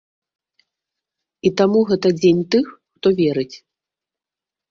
І 1.49 1.51
таму 1.61 1.79
гэта 1.91 2.07
дзень 2.21 2.41
тых, 2.55 2.65
хто 2.97 3.07
верыць. 3.19 3.55